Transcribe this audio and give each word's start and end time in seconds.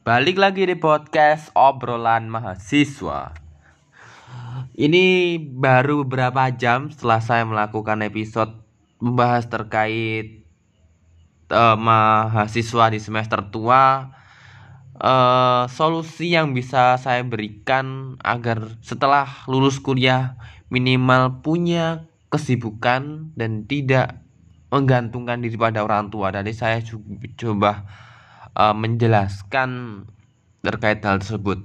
Balik 0.00 0.40
lagi 0.40 0.64
di 0.64 0.80
podcast 0.80 1.52
obrolan 1.52 2.32
mahasiswa. 2.32 3.36
Ini 4.72 5.36
baru 5.36 6.08
beberapa 6.08 6.48
jam 6.56 6.88
setelah 6.88 7.20
saya 7.20 7.44
melakukan 7.44 8.00
episode 8.00 8.64
membahas 8.96 9.52
terkait 9.52 10.48
uh, 11.52 11.76
mahasiswa 11.76 12.96
di 12.96 12.96
semester 12.96 13.44
tua. 13.52 14.16
Uh, 14.96 15.68
solusi 15.68 16.32
yang 16.32 16.56
bisa 16.56 16.96
saya 16.96 17.20
berikan 17.20 18.16
agar 18.24 18.80
setelah 18.80 19.28
lulus 19.52 19.84
kuliah 19.84 20.40
minimal 20.72 21.44
punya 21.44 22.08
kesibukan 22.32 23.36
dan 23.36 23.68
tidak 23.68 24.16
menggantungkan 24.72 25.44
diri 25.44 25.60
pada 25.60 25.84
orang 25.84 26.08
tua. 26.08 26.32
Jadi 26.32 26.56
saya 26.56 26.80
coba 27.36 27.84
uh, 28.54 28.74
menjelaskan 28.74 30.02
terkait 30.60 31.00
hal 31.04 31.20
tersebut. 31.20 31.64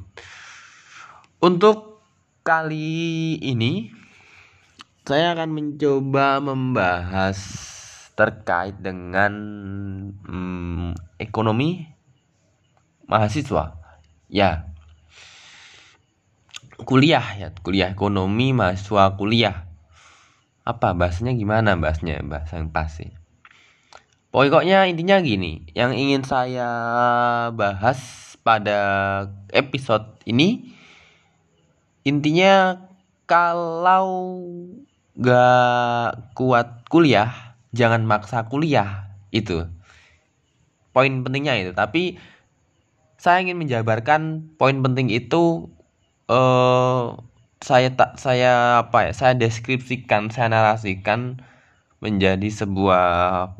Untuk 1.43 2.01
kali 2.45 3.35
ini 3.41 3.91
saya 5.05 5.37
akan 5.37 5.49
mencoba 5.53 6.41
membahas 6.41 7.37
terkait 8.15 8.79
dengan 8.79 9.33
hmm, 10.25 10.97
ekonomi 11.21 11.85
mahasiswa. 13.05 13.77
Ya. 14.31 14.71
Kuliah 16.75 17.23
ya, 17.39 17.47
kuliah 17.61 17.93
ekonomi 17.93 18.51
mahasiswa 18.51 19.13
kuliah. 19.15 19.69
Apa 20.65 20.97
bahasanya 20.97 21.37
gimana 21.37 21.77
bahasnya 21.77 22.25
bahasa 22.25 22.57
yang 22.57 22.73
pasti. 22.73 23.24
Pokoknya 24.35 24.83
intinya 24.91 25.23
gini, 25.23 25.63
yang 25.71 25.95
ingin 25.95 26.27
saya 26.27 26.67
bahas 27.55 28.35
pada 28.43 28.79
episode 29.55 30.11
ini 30.27 30.75
intinya 32.03 32.83
kalau 33.31 34.43
gak 35.15 36.35
kuat 36.35 36.83
kuliah, 36.91 37.55
jangan 37.71 38.03
maksa 38.03 38.51
kuliah 38.51 39.07
itu. 39.31 39.71
Poin 40.91 41.23
pentingnya 41.23 41.55
itu, 41.55 41.71
tapi 41.71 42.19
saya 43.15 43.39
ingin 43.39 43.55
menjabarkan 43.55 44.51
poin 44.59 44.83
penting 44.83 45.15
itu 45.15 45.71
eh 46.27 47.03
saya 47.63 47.87
tak 47.95 48.19
saya 48.19 48.83
apa 48.83 49.07
ya 49.07 49.11
saya 49.15 49.31
deskripsikan 49.39 50.27
saya 50.27 50.51
narasikan 50.51 51.39
menjadi 52.03 52.51
sebuah 52.51 53.07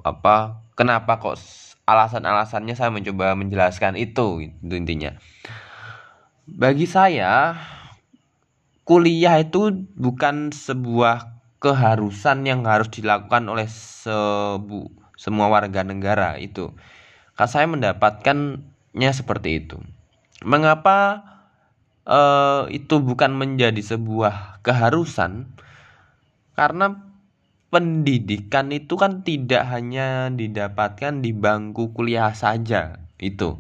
apa 0.04 0.65
kenapa 0.76 1.18
kok 1.18 1.40
alasan-alasannya 1.86 2.76
saya 2.76 2.92
mencoba 2.92 3.34
menjelaskan 3.34 3.96
itu 3.96 4.46
itu 4.46 4.74
intinya. 4.76 5.16
Bagi 6.46 6.86
saya 6.86 7.58
kuliah 8.86 9.42
itu 9.42 9.74
bukan 9.98 10.54
sebuah 10.54 11.36
keharusan 11.58 12.46
yang 12.46 12.62
harus 12.70 12.94
dilakukan 12.94 13.50
oleh 13.50 13.66
sebu, 13.66 14.94
semua 15.18 15.50
warga 15.50 15.82
negara 15.82 16.38
itu. 16.38 16.70
Saya 17.34 17.66
mendapatkannya 17.66 19.12
seperti 19.12 19.66
itu. 19.66 19.82
Mengapa 20.46 21.26
uh, 22.06 22.70
itu 22.70 23.02
bukan 23.02 23.34
menjadi 23.34 23.82
sebuah 23.82 24.62
keharusan? 24.62 25.50
Karena 26.54 27.15
pendidikan 27.76 28.72
itu 28.72 28.96
kan 28.96 29.20
tidak 29.28 29.68
hanya 29.68 30.32
didapatkan 30.32 31.20
di 31.20 31.36
bangku 31.36 31.92
kuliah 31.92 32.32
saja 32.32 33.04
itu. 33.20 33.60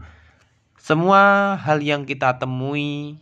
Semua 0.79 1.59
hal 1.59 1.83
yang 1.83 2.07
kita 2.07 2.39
temui 2.39 3.19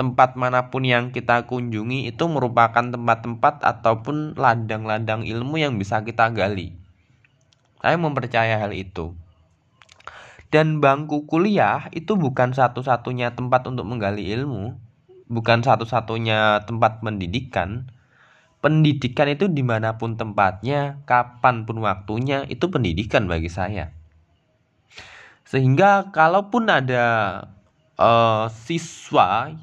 tempat 0.00 0.32
mana 0.40 0.72
pun 0.72 0.88
yang 0.88 1.12
kita 1.12 1.44
kunjungi 1.44 2.08
itu 2.08 2.24
merupakan 2.32 2.80
tempat-tempat 2.80 3.60
ataupun 3.60 4.40
ladang-ladang 4.40 5.28
ilmu 5.28 5.60
yang 5.60 5.76
bisa 5.76 6.00
kita 6.00 6.32
gali. 6.32 6.72
Saya 7.84 8.00
mempercaya 8.00 8.56
hal 8.56 8.72
itu. 8.72 9.12
Dan 10.48 10.80
bangku 10.80 11.28
kuliah 11.28 11.92
itu 11.92 12.16
bukan 12.16 12.56
satu-satunya 12.56 13.36
tempat 13.36 13.68
untuk 13.68 13.84
menggali 13.84 14.32
ilmu 14.32 14.80
bukan 15.26 15.60
satu-satunya 15.60 16.64
tempat 16.64 17.02
pendidikan 17.02 17.90
pendidikan 18.64 19.28
itu 19.30 19.46
di 19.46 19.62
mana 19.62 20.00
pun 20.00 20.16
tempatnya, 20.16 21.02
kapan 21.04 21.68
pun 21.68 21.82
waktunya, 21.84 22.48
itu 22.48 22.66
pendidikan 22.66 23.28
bagi 23.28 23.52
saya. 23.52 23.92
Sehingga 25.46 26.10
kalaupun 26.10 26.66
ada 26.66 27.06
uh, 28.00 28.50
siswa 28.50 29.54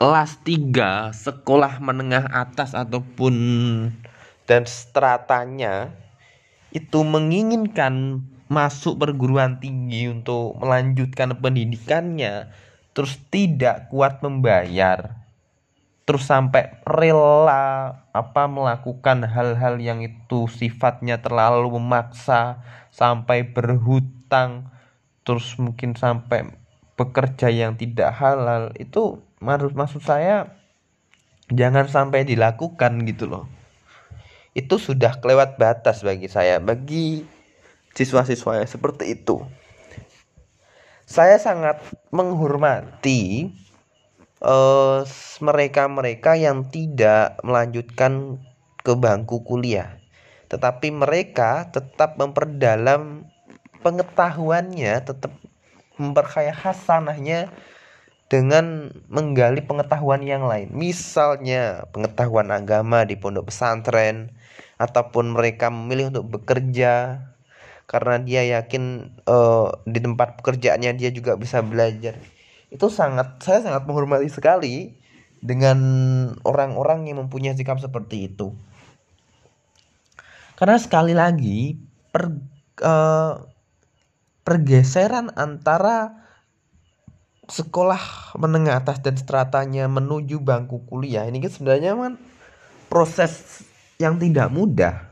kelas 0.00 0.40
3 0.48 1.12
sekolah 1.12 1.76
menengah 1.84 2.24
atas 2.32 2.72
ataupun 2.72 3.36
dan 4.48 4.64
stratanya 4.64 5.92
itu 6.72 7.04
menginginkan 7.04 8.24
masuk 8.48 8.98
perguruan 8.98 9.60
tinggi 9.60 10.08
untuk 10.08 10.56
melanjutkan 10.58 11.36
pendidikannya 11.36 12.50
terus 12.96 13.20
tidak 13.28 13.92
kuat 13.92 14.24
membayar 14.24 15.19
terus 16.08 16.26
sampai 16.26 16.82
rela 16.82 18.02
apa 18.10 18.50
melakukan 18.50 19.22
hal-hal 19.26 19.78
yang 19.78 20.02
itu 20.02 20.50
sifatnya 20.50 21.22
terlalu 21.22 21.78
memaksa 21.78 22.64
sampai 22.90 23.46
berhutang 23.46 24.70
terus 25.22 25.54
mungkin 25.62 25.94
sampai 25.94 26.50
bekerja 26.98 27.48
yang 27.48 27.78
tidak 27.80 28.12
halal. 28.18 28.74
Itu 28.76 29.24
menurut 29.40 29.72
maksud 29.72 30.04
saya 30.04 30.52
jangan 31.48 31.88
sampai 31.88 32.28
dilakukan 32.28 33.06
gitu 33.08 33.30
loh. 33.30 33.44
Itu 34.52 34.76
sudah 34.82 35.22
kelewat 35.22 35.56
batas 35.56 36.02
bagi 36.02 36.26
saya 36.26 36.58
bagi 36.58 37.22
siswa-siswa 37.94 38.66
seperti 38.66 39.16
itu. 39.16 39.40
Saya 41.10 41.42
sangat 41.42 41.82
menghormati 42.14 43.50
uh, 44.40 45.04
mereka-mereka 45.40 46.36
yang 46.36 46.68
tidak 46.68 47.38
melanjutkan 47.44 48.40
ke 48.80 48.96
bangku 48.96 49.44
kuliah, 49.44 50.00
tetapi 50.48 50.88
mereka 50.92 51.68
tetap 51.68 52.16
memperdalam 52.16 53.28
pengetahuannya, 53.84 55.04
tetap 55.04 55.32
memperkaya 56.00 56.52
hasanahnya 56.52 57.52
dengan 58.32 58.94
menggali 59.12 59.60
pengetahuan 59.60 60.24
yang 60.24 60.48
lain. 60.48 60.72
Misalnya 60.72 61.84
pengetahuan 61.92 62.48
agama 62.48 63.04
di 63.04 63.20
pondok 63.20 63.52
pesantren 63.52 64.32
ataupun 64.80 65.36
mereka 65.36 65.68
memilih 65.68 66.08
untuk 66.08 66.40
bekerja 66.40 67.26
karena 67.84 68.22
dia 68.22 68.42
yakin 68.60 69.12
uh, 69.26 69.74
di 69.82 69.98
tempat 69.98 70.40
pekerjaannya 70.40 70.94
dia 70.94 71.10
juga 71.10 71.34
bisa 71.34 71.58
belajar 71.58 72.16
itu 72.70 72.86
sangat 72.86 73.42
saya 73.42 73.66
sangat 73.66 73.82
menghormati 73.84 74.30
sekali 74.30 74.94
dengan 75.42 75.78
orang-orang 76.46 77.10
yang 77.10 77.18
mempunyai 77.26 77.58
sikap 77.58 77.82
seperti 77.82 78.30
itu. 78.30 78.54
Karena 80.54 80.76
sekali 80.76 81.16
lagi 81.16 81.74
per, 82.12 82.30
uh, 82.84 83.34
pergeseran 84.44 85.32
antara 85.34 86.20
sekolah 87.50 88.34
menengah 88.38 88.78
atas 88.78 89.02
dan 89.02 89.18
stratanya 89.18 89.90
menuju 89.90 90.38
bangku 90.38 90.86
kuliah 90.86 91.26
ini 91.26 91.42
kan 91.42 91.50
sebenarnya 91.50 91.98
kan 91.98 92.14
proses 92.86 93.64
yang 93.98 94.20
tidak 94.20 94.52
mudah. 94.54 95.10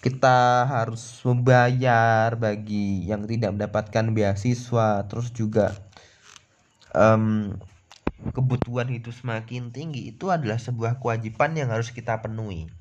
Kita 0.00 0.70
harus 0.70 1.18
membayar 1.26 2.38
bagi 2.38 3.10
yang 3.10 3.26
tidak 3.26 3.58
mendapatkan 3.58 4.14
beasiswa 4.14 5.02
terus 5.10 5.34
juga 5.34 5.74
um, 6.96 7.52
kebutuhan 8.32 8.88
itu 8.90 9.12
semakin 9.12 9.70
tinggi 9.70 10.10
itu 10.10 10.32
adalah 10.32 10.56
sebuah 10.56 10.98
kewajiban 10.98 11.52
yang 11.54 11.68
harus 11.68 11.92
kita 11.92 12.24
penuhi. 12.24 12.72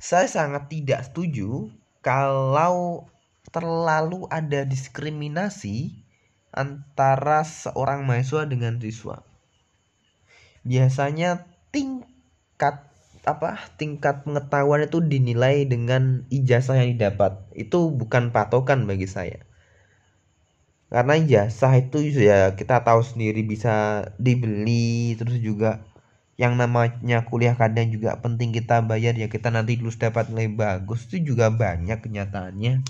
Saya 0.00 0.28
sangat 0.28 0.72
tidak 0.72 1.08
setuju 1.08 1.68
kalau 2.00 3.08
terlalu 3.52 4.28
ada 4.32 4.64
diskriminasi 4.64 6.04
antara 6.52 7.44
seorang 7.44 8.08
mahasiswa 8.08 8.48
dengan 8.48 8.80
siswa. 8.80 9.24
Biasanya 10.66 11.46
tingkat 11.70 12.88
apa 13.26 13.58
tingkat 13.74 14.22
pengetahuan 14.22 14.86
itu 14.86 15.02
dinilai 15.02 15.66
dengan 15.66 16.24
ijazah 16.28 16.80
yang 16.80 16.96
didapat. 16.96 17.40
Itu 17.56 17.92
bukan 17.92 18.32
patokan 18.32 18.84
bagi 18.84 19.08
saya 19.08 19.46
karena 20.86 21.14
jasa 21.18 21.74
itu 21.82 21.98
ya 22.14 22.54
kita 22.54 22.86
tahu 22.86 23.02
sendiri 23.02 23.42
bisa 23.42 24.06
dibeli 24.22 25.18
terus 25.18 25.36
juga 25.42 25.82
yang 26.36 26.54
namanya 26.60 27.24
kuliah 27.24 27.56
kadang 27.56 27.88
juga 27.88 28.20
penting 28.20 28.52
kita 28.52 28.84
bayar 28.84 29.16
ya 29.16 29.26
kita 29.32 29.48
nanti 29.48 29.80
lulus 29.80 29.96
dapat 29.96 30.28
nilai 30.28 30.52
bagus 30.52 31.08
itu 31.08 31.32
juga 31.32 31.48
banyak 31.48 31.96
kenyataannya. 32.04 32.84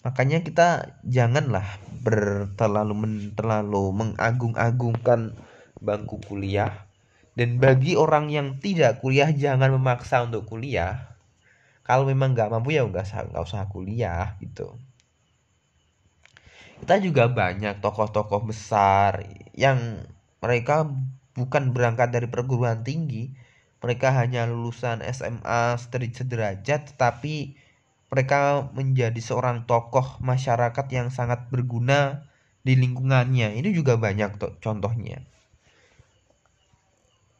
Makanya 0.00 0.38
kita 0.40 0.68
janganlah 1.04 1.64
berterlalu 2.04 2.94
men, 2.96 3.14
terlalu 3.36 3.84
mengagung-agungkan 3.92 5.36
bangku 5.80 6.20
kuliah. 6.24 6.88
Dan 7.36 7.56
bagi 7.56 7.96
orang 7.96 8.28
yang 8.28 8.60
tidak 8.60 9.00
kuliah 9.00 9.32
jangan 9.32 9.72
memaksa 9.72 10.24
untuk 10.24 10.44
kuliah. 10.48 11.16
Kalau 11.84 12.04
memang 12.04 12.36
nggak 12.36 12.52
mampu 12.52 12.76
ya 12.76 12.84
nggak 12.84 13.08
usah 13.08 13.24
nggak 13.28 13.44
usah 13.44 13.62
kuliah 13.72 14.36
gitu 14.44 14.76
kita 16.80 16.96
juga 17.04 17.28
banyak 17.28 17.78
tokoh-tokoh 17.84 18.50
besar 18.50 19.22
yang 19.54 20.04
mereka 20.40 20.88
bukan 21.36 21.76
berangkat 21.76 22.10
dari 22.10 22.26
perguruan 22.26 22.80
tinggi 22.82 23.30
mereka 23.80 24.12
hanya 24.12 24.44
lulusan 24.44 25.00
SMA 25.00 25.76
sederajat 25.80 26.96
tetapi 26.96 27.56
mereka 28.10 28.68
menjadi 28.74 29.16
seorang 29.22 29.64
tokoh 29.64 30.18
masyarakat 30.20 30.86
yang 30.90 31.08
sangat 31.14 31.46
berguna 31.48 32.26
di 32.66 32.76
lingkungannya. 32.76 33.56
Ini 33.56 33.70
juga 33.72 33.96
banyak 33.96 34.36
tuh 34.36 34.52
contohnya. 34.60 35.22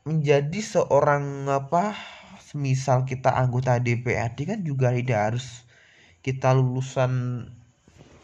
Menjadi 0.07 0.61
seorang 0.63 1.51
apa 1.51 1.93
semisal 2.41 3.05
kita 3.05 3.35
anggota 3.37 3.77
DPRD 3.83 4.39
kan 4.49 4.61
juga 4.65 4.95
tidak 4.95 5.21
harus 5.35 5.67
kita 6.25 6.57
lulusan 6.57 7.45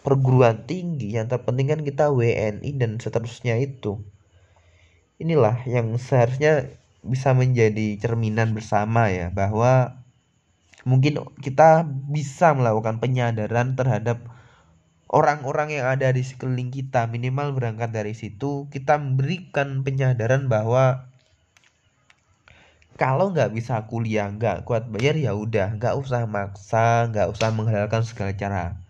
perguruan 0.06 0.62
tinggi 0.70 1.18
yang 1.18 1.26
terpenting 1.26 1.66
kan 1.66 1.82
kita 1.82 2.14
WNI 2.14 2.70
dan 2.78 3.02
seterusnya 3.02 3.58
itu. 3.58 4.06
Inilah 5.18 5.66
yang 5.66 5.98
seharusnya 5.98 6.70
bisa 7.02 7.34
menjadi 7.34 7.98
cerminan 7.98 8.54
bersama 8.54 9.10
ya 9.10 9.34
bahwa 9.34 9.98
mungkin 10.86 11.18
kita 11.42 11.82
bisa 12.06 12.54
melakukan 12.54 13.02
penyadaran 13.02 13.74
terhadap 13.74 14.22
orang-orang 15.10 15.74
yang 15.74 15.90
ada 15.90 16.14
di 16.14 16.22
sekeliling 16.22 16.70
kita. 16.70 17.10
Minimal 17.10 17.58
berangkat 17.58 17.90
dari 17.90 18.14
situ 18.14 18.70
kita 18.70 19.02
memberikan 19.02 19.82
penyadaran 19.82 20.46
bahwa 20.46 21.10
kalau 22.94 23.34
nggak 23.34 23.50
bisa 23.50 23.90
kuliah 23.90 24.30
nggak 24.30 24.62
kuat 24.62 24.86
bayar 24.86 25.18
ya 25.18 25.34
udah 25.34 25.74
nggak 25.82 25.98
usah 25.98 26.30
maksa 26.30 27.10
nggak 27.10 27.28
usah 27.34 27.50
menghalalkan 27.52 28.06
segala 28.06 28.32
cara 28.32 28.85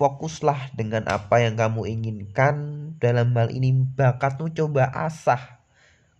fokuslah 0.00 0.72
dengan 0.72 1.04
apa 1.12 1.44
yang 1.44 1.60
kamu 1.60 1.84
inginkan. 1.84 2.56
Dalam 2.96 3.36
hal 3.36 3.52
ini 3.52 3.76
bakatmu 3.76 4.48
coba 4.56 4.88
asah. 4.88 5.60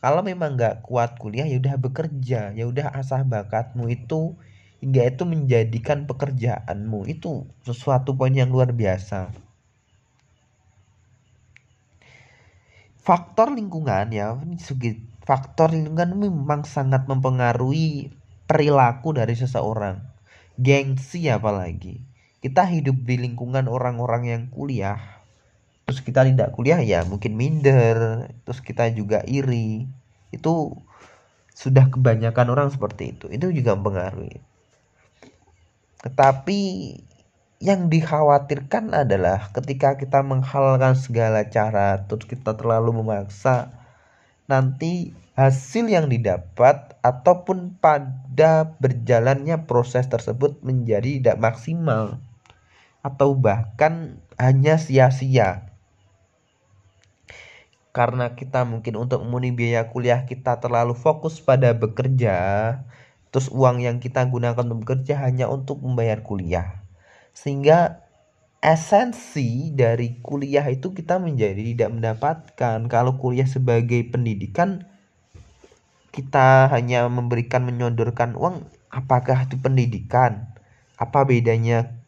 Kalau 0.04 0.20
memang 0.20 0.60
nggak 0.60 0.84
kuat 0.84 1.16
kuliah 1.16 1.48
ya 1.48 1.56
udah 1.56 1.80
bekerja. 1.80 2.52
Ya 2.52 2.64
udah 2.68 2.92
asah 2.92 3.24
bakatmu 3.24 3.88
itu 3.88 4.36
hingga 4.84 5.08
itu 5.08 5.24
menjadikan 5.24 6.04
pekerjaanmu. 6.04 7.08
Itu 7.08 7.48
sesuatu 7.64 8.12
poin 8.12 8.36
yang 8.36 8.52
luar 8.52 8.76
biasa. 8.76 9.32
Faktor 13.00 13.56
lingkungan 13.56 14.12
ya 14.12 14.36
faktor 15.24 15.72
lingkungan 15.72 16.20
memang 16.20 16.68
sangat 16.68 17.08
mempengaruhi 17.08 18.12
perilaku 18.44 19.16
dari 19.16 19.32
seseorang. 19.32 20.04
Gengsi 20.60 21.32
apalagi 21.32 22.09
kita 22.40 22.64
hidup 22.64 22.96
di 23.04 23.20
lingkungan 23.20 23.68
orang-orang 23.68 24.22
yang 24.28 24.42
kuliah 24.48 25.20
terus 25.90 26.06
kita 26.06 26.22
tidak 26.22 26.54
kuliah 26.54 26.78
ya 26.78 27.02
mungkin 27.02 27.34
minder 27.34 28.30
terus 28.46 28.62
kita 28.62 28.94
juga 28.94 29.26
iri. 29.26 29.90
Itu 30.30 30.78
sudah 31.50 31.90
kebanyakan 31.90 32.46
orang 32.46 32.70
seperti 32.70 33.18
itu. 33.18 33.26
Itu 33.26 33.50
juga 33.50 33.74
mempengaruhi. 33.74 34.38
Tetapi 35.98 36.60
yang 37.58 37.90
dikhawatirkan 37.90 38.94
adalah 38.94 39.50
ketika 39.50 39.98
kita 39.98 40.22
menghalalkan 40.22 40.94
segala 40.94 41.42
cara 41.50 42.06
terus 42.06 42.24
kita 42.24 42.54
terlalu 42.54 43.02
memaksa 43.02 43.74
nanti 44.46 45.12
hasil 45.34 45.90
yang 45.90 46.06
didapat 46.06 46.96
ataupun 47.02 47.76
pada 47.82 48.78
berjalannya 48.78 49.66
proses 49.66 50.08
tersebut 50.08 50.62
menjadi 50.64 51.20
tidak 51.20 51.36
maksimal 51.36 52.22
atau 53.00 53.36
bahkan 53.36 54.20
hanya 54.36 54.76
sia-sia. 54.76 55.70
Karena 57.90 58.38
kita 58.38 58.62
mungkin 58.62 59.02
untuk 59.02 59.26
memenuhi 59.26 59.50
biaya 59.50 59.90
kuliah 59.90 60.22
kita 60.22 60.62
terlalu 60.62 60.94
fokus 60.94 61.42
pada 61.42 61.74
bekerja 61.74 62.38
terus 63.30 63.46
uang 63.50 63.82
yang 63.82 64.02
kita 64.02 64.26
gunakan 64.26 64.58
untuk 64.66 64.86
bekerja 64.86 65.22
hanya 65.22 65.46
untuk 65.46 65.78
membayar 65.82 66.22
kuliah. 66.22 66.82
Sehingga 67.30 68.02
esensi 68.60 69.70
dari 69.72 70.18
kuliah 70.20 70.66
itu 70.68 70.92
kita 70.92 71.22
menjadi 71.22 71.62
tidak 71.62 71.90
mendapatkan. 71.94 72.78
Kalau 72.90 73.16
kuliah 73.16 73.46
sebagai 73.46 74.02
pendidikan 74.10 74.86
kita 76.10 76.66
hanya 76.74 77.06
memberikan 77.06 77.62
menyodorkan 77.62 78.34
uang 78.34 78.66
apakah 78.90 79.46
itu 79.46 79.56
pendidikan? 79.62 80.50
Apa 80.98 81.22
bedanya 81.22 81.99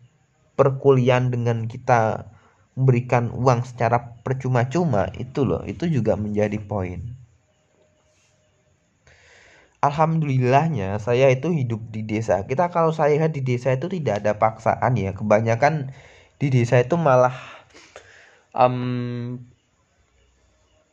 perkuliahan 0.62 1.34
dengan 1.34 1.66
kita 1.66 2.30
memberikan 2.78 3.34
uang 3.34 3.66
secara 3.66 4.22
percuma-cuma 4.22 5.10
itu 5.18 5.42
loh 5.42 5.66
itu 5.66 5.90
juga 5.90 6.14
menjadi 6.14 6.62
poin 6.62 7.22
Alhamdulillahnya 9.82 11.02
saya 11.02 11.26
itu 11.34 11.50
hidup 11.50 11.90
di 11.90 12.06
desa. 12.06 12.46
Kita 12.46 12.70
kalau 12.70 12.94
saya 12.94 13.18
lihat 13.18 13.34
di 13.34 13.42
desa 13.42 13.74
itu 13.74 13.90
tidak 13.90 14.22
ada 14.22 14.38
paksaan 14.38 14.94
ya. 14.94 15.10
Kebanyakan 15.10 15.90
di 16.38 16.54
desa 16.54 16.78
itu 16.78 16.94
malah 16.94 17.34
um, 18.54 19.42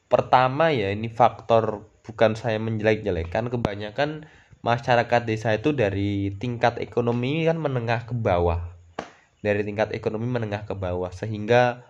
pertama 0.09 0.73
ya 0.73 0.89
ini 0.89 1.05
faktor 1.05 1.85
bukan 2.01 2.33
saya 2.33 2.57
menjelek-jelekan. 2.57 3.53
Kebanyakan 3.53 4.25
masyarakat 4.65 5.21
desa 5.21 5.53
itu 5.53 5.69
dari 5.69 6.33
tingkat 6.41 6.81
ekonomi 6.81 7.45
kan 7.45 7.61
menengah 7.61 8.09
ke 8.09 8.17
bawah. 8.17 8.68
Dari 9.39 9.63
tingkat 9.63 9.95
ekonomi 9.95 10.27
menengah 10.27 10.67
ke 10.67 10.75
bawah 10.75 11.11
sehingga 11.15 11.87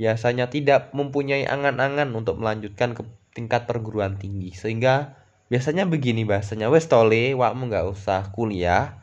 biasanya 0.00 0.50
tidak 0.50 0.90
mempunyai 0.90 1.46
angan-angan 1.46 2.10
untuk 2.16 2.40
melanjutkan 2.42 2.96
ke 2.98 3.06
tingkat 3.36 3.70
perguruan 3.70 4.18
tinggi. 4.18 4.50
Sehingga 4.56 5.14
biasanya 5.52 5.86
begini 5.86 6.26
bahasanya 6.26 6.66
wes 6.72 6.90
tole 6.90 7.36
wakmu 7.38 7.70
nggak 7.70 7.86
usah 7.94 8.34
kuliah 8.34 8.98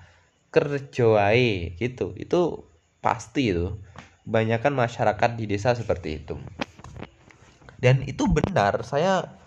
kerja 0.51 1.31
gitu. 1.79 2.11
Itu 2.19 2.67
pasti 2.99 3.55
itu. 3.55 3.79
Banyakkan 4.27 4.75
masyarakat 4.75 5.39
di 5.39 5.47
desa 5.47 5.71
seperti 5.71 6.19
itu. 6.19 6.35
Dan 7.79 8.03
itu 8.03 8.27
benar 8.27 8.83
saya 8.83 9.37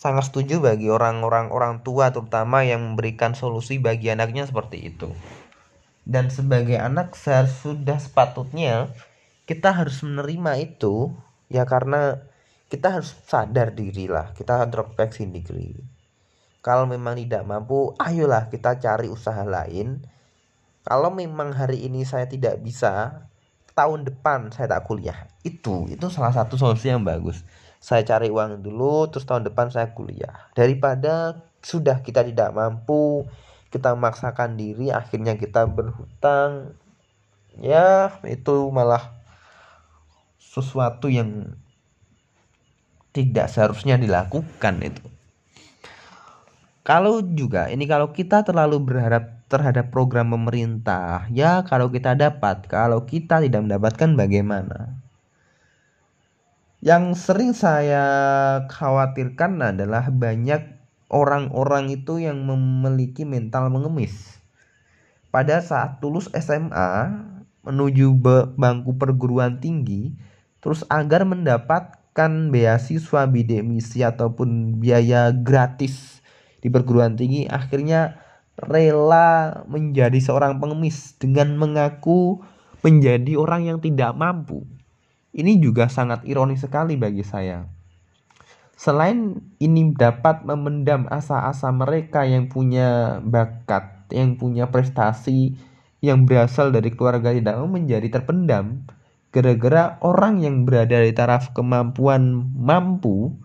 sangat 0.00 0.32
setuju 0.32 0.62
bagi 0.64 0.88
orang-orang 0.88 1.52
orang 1.52 1.84
tua 1.84 2.08
terutama 2.08 2.64
yang 2.64 2.80
memberikan 2.80 3.36
solusi 3.36 3.76
bagi 3.76 4.08
anaknya 4.08 4.48
seperti 4.48 4.88
itu 4.88 5.12
dan 6.08 6.32
sebagai 6.32 6.76
anak 6.80 7.16
saya 7.16 7.48
sudah 7.48 8.00
sepatutnya 8.00 8.92
kita 9.44 9.74
harus 9.74 10.00
menerima 10.04 10.52
itu 10.60 11.12
ya 11.50 11.66
karena 11.66 12.22
kita 12.70 13.00
harus 13.00 13.16
sadar 13.26 13.74
diri 13.74 14.06
lah 14.06 14.30
kita 14.36 14.62
introspeksi 14.62 15.26
diri 15.26 16.00
kalau 16.60 16.84
memang 16.84 17.16
tidak 17.16 17.48
mampu, 17.48 17.96
ayolah 17.96 18.52
kita 18.52 18.76
cari 18.76 19.08
usaha 19.08 19.40
lain. 19.48 20.04
Kalau 20.84 21.08
memang 21.08 21.56
hari 21.56 21.88
ini 21.88 22.04
saya 22.04 22.28
tidak 22.28 22.60
bisa, 22.60 23.24
tahun 23.72 24.04
depan 24.04 24.52
saya 24.52 24.68
tak 24.68 24.84
kuliah. 24.84 25.24
Itu 25.40 25.88
itu 25.88 26.12
salah 26.12 26.36
satu 26.36 26.60
solusi 26.60 26.92
yang 26.92 27.00
bagus. 27.00 27.40
Saya 27.80 28.04
cari 28.04 28.28
uang 28.28 28.60
dulu, 28.60 29.08
terus 29.08 29.24
tahun 29.24 29.48
depan 29.48 29.72
saya 29.72 29.96
kuliah. 29.96 30.52
Daripada 30.52 31.40
sudah 31.64 32.04
kita 32.04 32.20
tidak 32.28 32.52
mampu, 32.52 33.24
kita 33.70 33.94
memaksakan 33.94 34.58
diri, 34.58 34.90
akhirnya 34.90 35.38
kita 35.38 35.64
berhutang. 35.70 36.74
Ya, 37.58 38.14
itu 38.26 38.70
malah 38.70 39.14
sesuatu 40.38 41.06
yang 41.06 41.54
tidak 43.10 43.50
seharusnya 43.50 43.98
dilakukan 43.98 44.82
itu. 44.82 45.06
Kalau 46.82 47.22
juga 47.22 47.70
ini 47.70 47.86
kalau 47.86 48.10
kita 48.10 48.42
terlalu 48.42 48.82
berharap 48.82 49.46
terhadap 49.46 49.94
program 49.94 50.34
pemerintah, 50.34 51.26
ya 51.30 51.62
kalau 51.66 51.90
kita 51.90 52.18
dapat, 52.18 52.66
kalau 52.66 53.06
kita 53.06 53.42
tidak 53.42 53.62
mendapatkan 53.66 54.10
bagaimana? 54.18 54.98
Yang 56.80 57.28
sering 57.28 57.52
saya 57.52 58.04
khawatirkan 58.72 59.60
adalah 59.60 60.08
banyak 60.08 60.79
orang-orang 61.10 61.90
itu 61.90 62.22
yang 62.22 62.40
memiliki 62.46 63.26
mental 63.26 63.68
mengemis. 63.68 64.38
Pada 65.34 65.58
saat 65.62 65.98
lulus 66.02 66.30
SMA 66.32 67.10
menuju 67.66 68.16
bangku 68.56 68.96
perguruan 68.96 69.58
tinggi, 69.60 70.14
terus 70.62 70.86
agar 70.88 71.26
mendapatkan 71.28 72.50
beasiswa 72.50 73.26
bidik 73.26 73.62
misi 73.62 74.06
ataupun 74.06 74.80
biaya 74.80 75.34
gratis 75.34 76.22
di 76.60 76.68
perguruan 76.68 77.16
tinggi 77.16 77.48
akhirnya 77.48 78.20
rela 78.60 79.64
menjadi 79.64 80.20
seorang 80.20 80.60
pengemis 80.60 81.16
dengan 81.16 81.56
mengaku 81.56 82.44
menjadi 82.84 83.36
orang 83.36 83.68
yang 83.68 83.78
tidak 83.80 84.12
mampu. 84.16 84.64
Ini 85.32 85.62
juga 85.62 85.88
sangat 85.88 86.26
ironis 86.26 86.60
sekali 86.64 86.98
bagi 86.98 87.24
saya. 87.24 87.79
Selain 88.80 89.44
ini 89.60 89.92
dapat 89.92 90.40
memendam 90.48 91.04
asa-asa 91.12 91.68
mereka 91.68 92.24
yang 92.24 92.48
punya 92.48 93.20
bakat, 93.20 94.08
yang 94.08 94.40
punya 94.40 94.72
prestasi 94.72 95.52
yang 96.00 96.24
berasal 96.24 96.72
dari 96.72 96.88
keluarga 96.88 97.28
tidak 97.28 97.60
menjadi 97.60 98.08
terpendam 98.08 98.88
gara-gara 99.36 100.00
orang 100.00 100.40
yang 100.40 100.64
berada 100.64 100.96
di 100.96 101.12
taraf 101.12 101.52
kemampuan 101.52 102.40
mampu 102.56 103.36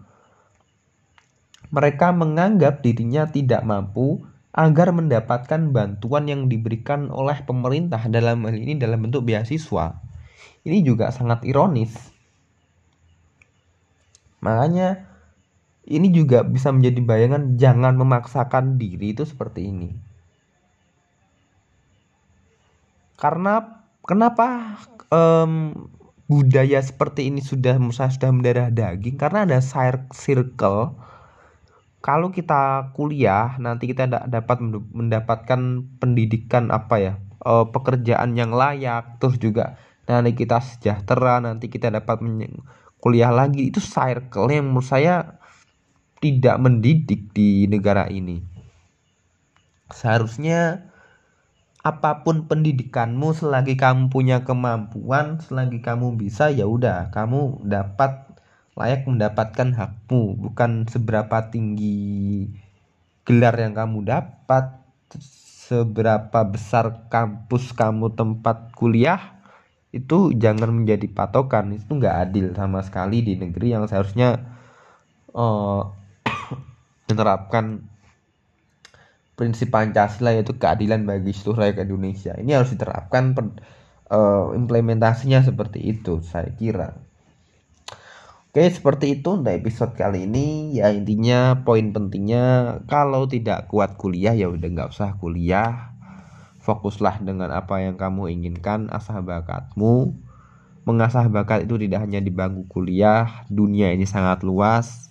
mereka 1.68 2.16
menganggap 2.16 2.80
dirinya 2.80 3.28
tidak 3.28 3.68
mampu 3.68 4.24
agar 4.56 4.96
mendapatkan 4.96 5.68
bantuan 5.76 6.32
yang 6.32 6.48
diberikan 6.48 7.12
oleh 7.12 7.44
pemerintah 7.44 8.08
dalam 8.08 8.48
hal 8.48 8.56
ini 8.56 8.80
dalam 8.80 9.04
bentuk 9.04 9.28
beasiswa. 9.28 10.00
Ini 10.64 10.80
juga 10.80 11.12
sangat 11.12 11.44
ironis. 11.44 11.92
Makanya 14.40 15.15
ini 15.86 16.10
juga 16.10 16.42
bisa 16.42 16.74
menjadi 16.74 17.00
bayangan 17.06 17.62
jangan 17.62 17.94
memaksakan 17.94 18.82
diri 18.82 19.14
itu 19.14 19.22
seperti 19.22 19.70
ini. 19.70 19.90
Karena 23.16 23.86
kenapa 24.02 24.82
um, 25.14 25.72
budaya 26.26 26.82
seperti 26.82 27.30
ini 27.30 27.46
sudah 27.46 27.78
sudah 27.94 28.32
mendarah 28.34 28.74
daging? 28.74 29.16
Karena 29.16 29.46
ada 29.46 29.62
circle. 29.62 30.98
Kalau 32.02 32.30
kita 32.30 32.94
kuliah 32.94 33.58
nanti 33.58 33.90
kita 33.90 34.06
dapat 34.06 34.62
mendapatkan 34.94 35.86
pendidikan 35.98 36.70
apa 36.70 36.96
ya 37.02 37.14
uh, 37.42 37.66
pekerjaan 37.66 38.38
yang 38.38 38.54
layak 38.54 39.18
terus 39.18 39.42
juga 39.42 39.74
nanti 40.06 40.38
kita 40.38 40.62
sejahtera 40.62 41.42
nanti 41.42 41.66
kita 41.66 41.90
dapat 41.90 42.22
kuliah 43.02 43.34
lagi. 43.34 43.70
Itu 43.70 43.82
circle 43.82 44.50
yang 44.54 44.70
menurut 44.70 44.86
saya 44.86 45.42
tidak 46.26 46.58
mendidik 46.58 47.30
di 47.38 47.70
negara 47.70 48.10
ini. 48.10 48.42
Seharusnya 49.94 50.90
apa 51.86 52.26
pun 52.26 52.50
pendidikanmu 52.50 53.38
selagi 53.38 53.78
kamu 53.78 54.10
punya 54.10 54.42
kemampuan, 54.42 55.38
selagi 55.38 55.86
kamu 55.86 56.18
bisa 56.18 56.50
ya 56.50 56.66
udah 56.66 57.14
kamu 57.14 57.62
dapat 57.62 58.26
layak 58.74 59.06
mendapatkan 59.06 59.70
hakmu, 59.78 60.34
bukan 60.34 60.90
seberapa 60.90 61.54
tinggi 61.54 62.50
gelar 63.22 63.54
yang 63.62 63.78
kamu 63.78 64.02
dapat, 64.02 64.82
seberapa 65.70 66.42
besar 66.50 67.06
kampus 67.14 67.70
kamu 67.78 68.18
tempat 68.18 68.74
kuliah 68.74 69.38
itu 69.94 70.34
jangan 70.36 70.74
menjadi 70.74 71.08
patokan 71.08 71.72
itu 71.72 71.88
nggak 71.88 72.18
adil 72.28 72.46
sama 72.52 72.84
sekali 72.84 73.24
di 73.24 73.40
negeri 73.40 73.72
yang 73.78 73.88
seharusnya 73.88 74.44
uh, 75.32 75.88
menerapkan 77.10 77.86
prinsip 79.36 79.70
Pancasila 79.70 80.32
yaitu 80.32 80.56
keadilan 80.56 81.04
bagi 81.04 81.36
seluruh 81.36 81.68
rakyat 81.68 81.86
Indonesia. 81.86 82.34
Ini 82.40 82.56
harus 82.56 82.72
diterapkan 82.72 83.36
uh, 84.10 84.56
implementasinya 84.56 85.44
seperti 85.44 85.84
itu, 85.84 86.24
saya 86.24 86.50
kira. 86.56 86.96
Oke, 88.56 88.72
seperti 88.72 89.20
itu 89.20 89.36
untuk 89.36 89.52
episode 89.52 90.00
kali 90.00 90.24
ini. 90.24 90.80
Ya 90.80 90.88
intinya 90.96 91.68
poin 91.68 91.92
pentingnya 91.92 92.80
kalau 92.88 93.28
tidak 93.28 93.68
kuat 93.68 94.00
kuliah 94.00 94.32
ya 94.32 94.48
udah 94.48 94.64
nggak 94.72 94.96
usah 94.96 95.20
kuliah. 95.20 95.92
Fokuslah 96.64 97.22
dengan 97.22 97.52
apa 97.52 97.84
yang 97.84 98.00
kamu 98.00 98.32
inginkan, 98.32 98.88
asah 98.90 99.20
bakatmu. 99.20 100.16
Mengasah 100.88 101.28
bakat 101.28 101.68
itu 101.68 101.76
tidak 101.76 102.08
hanya 102.08 102.24
di 102.24 102.32
bangku 102.32 102.66
kuliah, 102.72 103.44
dunia 103.52 103.92
ini 103.92 104.08
sangat 104.08 104.46
luas 104.48 105.06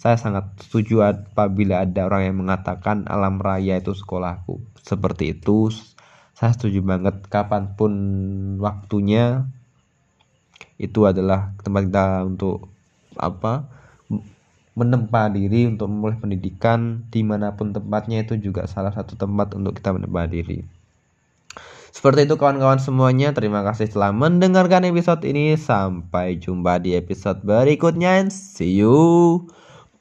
saya 0.00 0.16
sangat 0.16 0.56
setuju 0.64 1.04
apabila 1.04 1.84
ada 1.84 2.08
orang 2.08 2.32
yang 2.32 2.36
mengatakan 2.40 3.04
alam 3.04 3.36
raya 3.36 3.76
itu 3.76 3.92
sekolahku. 3.92 4.56
Seperti 4.80 5.36
itu, 5.36 5.68
saya 6.32 6.56
setuju 6.56 6.80
banget 6.80 7.20
kapan 7.28 7.76
pun 7.76 7.92
waktunya 8.64 9.44
itu 10.80 11.04
adalah 11.04 11.52
tempat 11.60 11.92
kita 11.92 12.24
untuk 12.24 12.72
apa 13.20 13.68
menempa 14.72 15.28
diri 15.28 15.68
untuk 15.68 15.92
memulai 15.92 16.16
pendidikan 16.16 17.04
di 17.12 17.20
mana 17.20 17.52
pun 17.52 17.76
tempatnya 17.76 18.24
itu 18.24 18.40
juga 18.40 18.64
salah 18.64 18.96
satu 18.96 19.20
tempat 19.20 19.52
untuk 19.52 19.76
kita 19.76 19.92
menempa 19.92 20.24
diri. 20.24 20.64
Seperti 21.92 22.24
itu 22.24 22.40
kawan-kawan 22.40 22.80
semuanya, 22.80 23.36
terima 23.36 23.60
kasih 23.60 23.92
telah 23.92 24.16
mendengarkan 24.16 24.88
episode 24.88 25.20
ini. 25.28 25.60
Sampai 25.60 26.40
jumpa 26.40 26.80
di 26.80 26.96
episode 26.96 27.44
berikutnya. 27.44 28.32
See 28.32 28.80
you. 28.80 29.44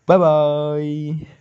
Bye 0.09 0.17
bye. 0.17 1.38